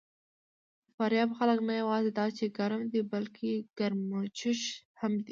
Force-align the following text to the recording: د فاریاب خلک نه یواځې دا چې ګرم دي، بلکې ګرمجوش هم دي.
د 0.85 0.87
فاریاب 0.97 1.29
خلک 1.39 1.59
نه 1.69 1.73
یواځې 1.81 2.09
دا 2.19 2.25
چې 2.37 2.53
ګرم 2.57 2.81
دي، 2.91 3.01
بلکې 3.13 3.51
ګرمجوش 3.79 4.61
هم 4.99 5.13
دي. 5.25 5.29